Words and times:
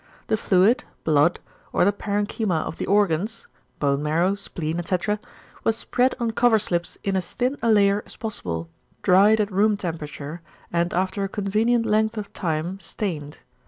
The 0.29 0.35
fluid 0.35 0.83
(blood) 1.03 1.39
or 1.71 1.85
the 1.85 1.91
parenchyma 1.91 2.61
of 2.63 2.79
the 2.79 2.87
organs 2.87 3.45
(bone 3.77 4.01
marrow, 4.01 4.33
spleen, 4.33 4.79
etc.) 4.79 5.19
was 5.63 5.77
spread 5.77 6.15
on 6.19 6.31
cover 6.31 6.57
slips 6.57 6.97
in 7.03 7.15
as 7.15 7.31
thin 7.33 7.55
a 7.61 7.71
layer 7.71 8.01
as 8.07 8.15
possible, 8.15 8.67
dried 9.03 9.39
at 9.39 9.51
room 9.51 9.77
temperature, 9.77 10.41
and 10.73 10.91
after 10.91 11.23
a 11.23 11.29
convenient 11.29 11.85
length 11.85 12.17
of 12.17 12.33
time 12.33 12.79
stained. 12.79 13.37